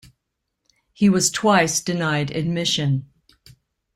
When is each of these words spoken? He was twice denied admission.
He 0.93 1.09
was 1.09 1.29
twice 1.29 1.79
denied 1.79 2.31
admission. 2.31 3.11